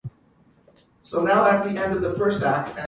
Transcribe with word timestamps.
This 0.65 1.11
too, 1.11 1.23
never 1.23 1.51
happened 1.51 1.77
in 1.77 2.01
real 2.01 2.39
life. 2.41 2.75